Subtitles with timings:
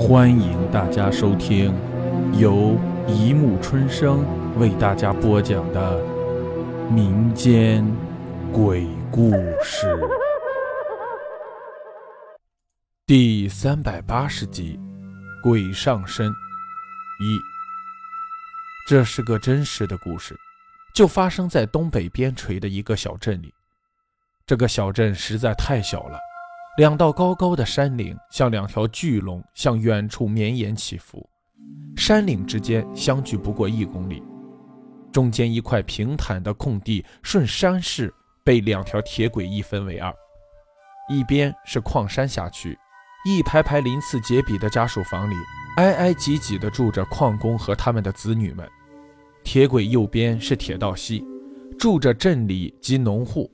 [0.00, 1.74] 欢迎大家收听
[2.32, 2.74] 由
[3.06, 4.24] 一木春生
[4.58, 6.02] 为大家播讲的
[6.90, 7.84] 民间
[8.50, 9.30] 鬼故
[9.62, 9.86] 事
[13.04, 14.80] 第三百八十集
[15.42, 17.38] 《鬼上身》一。
[18.88, 20.34] 这是个真实的故事，
[20.94, 23.52] 就发生在东北边陲的一个小镇里。
[24.46, 26.18] 这个小镇实在太小了。
[26.76, 31.28] 两道高高的山岭像两条巨龙，向远处绵延起伏。
[31.96, 34.22] 山岭之间相距不过一公里，
[35.12, 38.12] 中间一块平坦的空地顺山势
[38.44, 40.14] 被两条铁轨一分为二，
[41.10, 42.78] 一边是矿山辖区，
[43.26, 45.34] 一排排鳞次栉比的家属房里
[45.76, 48.64] 挨挨挤挤地住着矿工和他们的子女们；
[49.42, 51.26] 铁轨右边是铁道西，
[51.76, 53.50] 住着镇里及农户。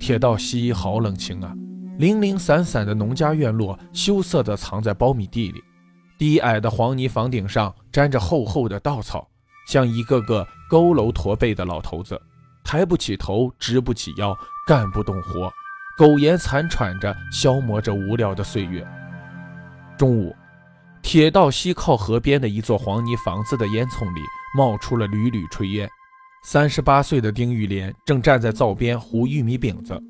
[0.00, 1.54] 铁道西好冷清啊！
[2.00, 5.62] 零零散散的农家院落，羞涩地藏在苞米地里。
[6.16, 9.28] 低矮的黄泥房顶上沾着厚厚的稻草，
[9.68, 12.18] 像一个个佝偻驼背的老头子，
[12.64, 14.34] 抬不起头，直不起腰，
[14.66, 15.52] 干不动活，
[15.98, 18.82] 苟延残喘着消磨着无聊的岁月。
[19.98, 20.34] 中午，
[21.02, 24.22] 铁道西靠河边的一座黄泥房子的烟囱里
[24.56, 25.86] 冒出了缕缕炊烟。
[26.44, 30.02] 三十八岁的丁玉莲正站在灶边糊玉米饼子。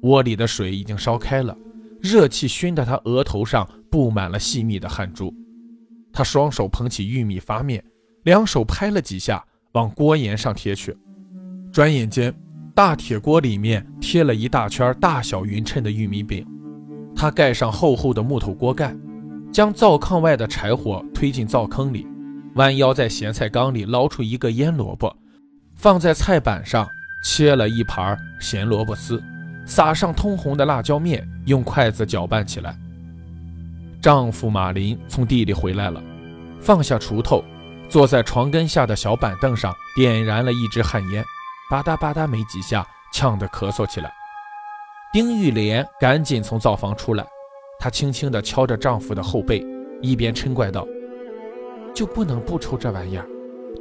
[0.00, 1.56] 锅里的水已经烧开了，
[2.00, 5.32] 热气熏得他额头上布满了细密的汗珠。
[6.12, 7.84] 他双手捧起玉米发面，
[8.24, 10.96] 两手拍了几下，往锅沿上贴去。
[11.70, 12.34] 转眼间，
[12.74, 16.44] 大铁锅里面贴了一大圈大小匀称的玉米饼。
[17.14, 18.96] 他盖上厚厚的木头锅盖，
[19.52, 22.06] 将灶炕外的柴火推进灶坑里，
[22.54, 25.14] 弯腰在咸菜缸里捞出一个腌萝卜，
[25.76, 26.88] 放在菜板上
[27.24, 29.22] 切了一盘咸萝卜丝。
[29.66, 32.76] 撒上通红的辣椒面，用筷子搅拌起来。
[34.02, 36.02] 丈夫马林从地里回来了，
[36.60, 37.44] 放下锄头，
[37.88, 41.22] 坐在床根下的小板凳上，点燃了一支旱烟，
[41.70, 44.12] 吧嗒吧嗒没几下，呛得咳嗽起来。
[45.12, 47.26] 丁玉莲赶紧从灶房出来，
[47.78, 49.64] 她轻轻地敲着丈夫的后背，
[50.00, 50.86] 一边嗔怪道
[51.94, 53.26] ：“就不能不抽这玩意儿？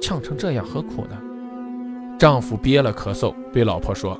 [0.01, 1.17] 呛成这样何苦呢？”
[2.19, 4.19] 丈夫憋了咳嗽，对老婆说。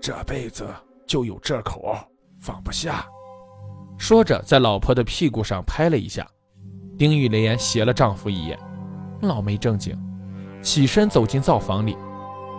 [0.00, 0.66] 这辈子
[1.06, 1.94] 就有这口，
[2.40, 3.04] 放不下。
[3.98, 6.26] 说着，在老婆的屁股上拍了一下。
[6.96, 8.58] 丁玉莲斜了丈夫一眼，
[9.20, 9.94] 老没正经，
[10.62, 11.96] 起身走进灶房里。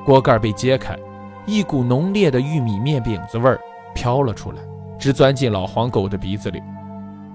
[0.06, 0.98] 锅盖被揭开，
[1.48, 3.60] 一股浓烈的玉米面饼子味儿
[3.96, 4.62] 飘了出来，
[5.00, 6.62] 直钻进老黄狗的鼻子里。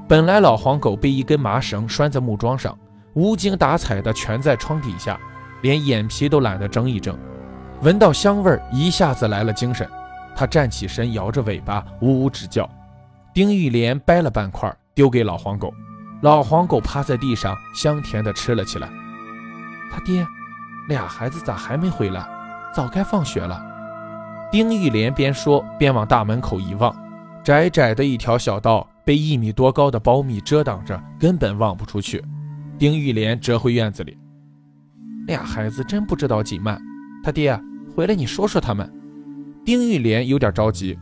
[0.09, 2.78] 本来老黄狗被一根麻绳拴在木桩上，
[3.15, 5.19] 无精打采地蜷在窗底下，
[5.62, 7.19] 连眼皮都懒得睁一睁。
[7.83, 9.89] 闻到香味儿，一下子来了精神。
[10.37, 12.69] 他站起身，摇着尾巴，呜呜直叫。
[13.33, 15.73] 丁玉莲掰了半块，丢给老黄狗。
[16.21, 18.89] 老黄狗趴在地上，香甜地吃了起来。
[19.91, 20.27] 他爹，
[20.89, 22.27] 俩孩子咋还没回来？
[22.75, 23.65] 早该放学了。
[24.53, 26.95] 丁玉莲边说边往大门口一望，
[27.43, 32.23] 窄窄的一条小道被一米多高的苞米遮挡着，根本望不出去。
[32.79, 34.19] 丁玉莲折回院子里，
[35.27, 36.79] 俩孩子真不知道紧慢。
[37.25, 37.59] 他爹
[37.95, 38.93] 回来，你说说他们。
[39.66, 40.97] 丁玉莲有点着急，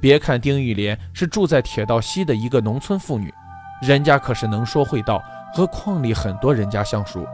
[0.00, 3.32] 别看丁玉莲是住在铁道西的一个农村妇女，
[3.80, 5.22] 人家可是能说会道，
[5.54, 7.24] 和矿里很多人家相熟。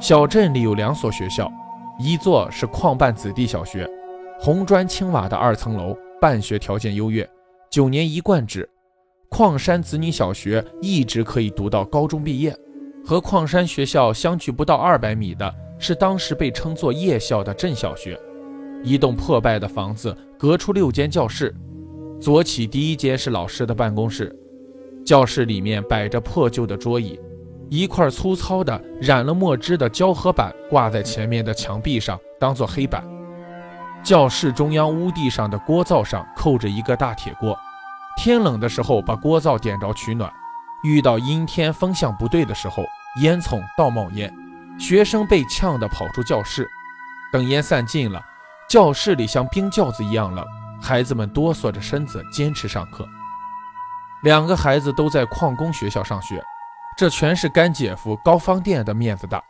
[0.00, 1.52] 小镇里有两所学校，
[1.98, 3.86] 一座是矿办子弟小学，
[4.40, 7.28] 红砖青瓦的二层楼，办学条件优越，
[7.70, 8.66] 九年一贯制。
[9.28, 12.56] 矿山子女小学一直可以读到高中毕业。
[13.04, 18.18] 和矿山学校相距不到二百米的是当时被称作夜校的镇小学。
[18.82, 21.54] 一栋破败的房子隔出六间教室，
[22.20, 24.34] 左起第一间是老师的办公室。
[25.04, 27.18] 教室里面摆着破旧的桌椅，
[27.68, 33.02] 一块粗糙的染了墨汁的胶合板挂在前面的墙壁上，当做黑板。
[34.02, 37.58] 教室中央屋地上的锅灶上扣着一个大铁锅，
[38.16, 40.30] 天冷的时候把锅灶点着取暖，
[40.84, 42.84] 遇到阴天风向不对的时候，
[43.22, 44.32] 烟囱倒冒烟，
[44.78, 46.68] 学生被呛得跑出教室。
[47.32, 48.22] 等烟散尽了。
[48.68, 50.44] 教室里像冰窖子一样冷，
[50.80, 53.08] 孩子们哆嗦着身子坚持上课。
[54.22, 56.42] 两个孩子都在矿工学校上学，
[56.96, 59.42] 这全是干姐夫高方店的面子大。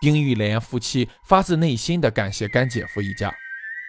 [0.00, 3.28] 丁玉莲夫妻发自内心的感谢干姐夫一家。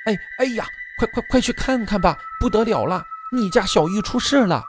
[0.06, 0.66] 哎哎呀，
[0.98, 4.64] 快快快去看看吧，不得了了，你家小玉出事了！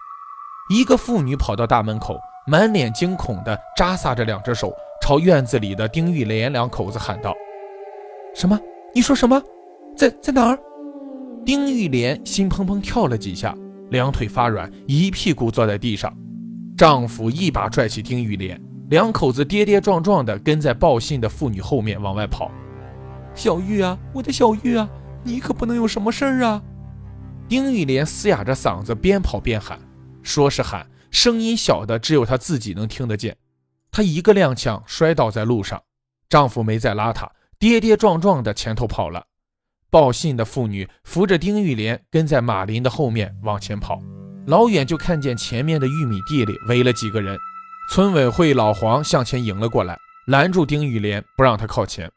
[0.68, 7.34] 一个妇女跑到大门口，满脸惊恐的扎撒着两只手，朝院子里的丁玉莲两口子喊道
[8.36, 8.58] ：“什么？
[8.94, 9.42] 你说什么？”
[9.96, 10.58] 在在哪儿？
[11.44, 13.56] 丁玉莲心砰砰跳了几下，
[13.90, 16.12] 两腿发软，一屁股坐在地上。
[16.76, 18.60] 丈夫一把拽起丁玉莲，
[18.90, 22.50] 两口子跌跌撞撞地跟在报信的妇女后面往外跑。
[23.34, 24.88] 小玉啊，我的小玉啊，
[25.22, 26.62] 你可不能有什么事儿啊！
[27.48, 29.78] 丁玉莲嘶哑着嗓子边跑边喊，
[30.22, 33.36] 说是喊，声音小的只有她自己能听得见。
[33.92, 35.80] 她一个踉跄摔倒在路上，
[36.28, 39.24] 丈夫没再拉她，跌跌撞撞的前头跑了。
[39.94, 44.02] 报信的妇女扶着丁玉莲跟在马林的后面往前跑，
[44.48, 47.38] 老远就看见前面的玉米地里围了几个人。
[47.92, 49.96] 村委会老黄向前迎了过来，
[50.26, 52.10] 拦住丁玉莲，不让她靠前。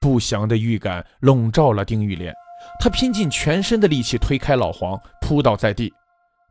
[0.00, 2.32] 不祥的预感笼罩了丁玉莲。
[2.80, 5.92] 她拼尽全身的力气推开老黄，扑倒在地，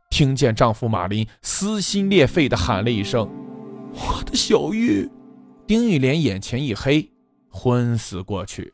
[0.08, 3.28] 听见丈夫马林撕心裂肺地喊了一声
[3.90, 5.10] ：“我的小玉！”
[5.66, 7.10] 丁玉莲眼前一黑，
[7.50, 8.73] 昏死过去。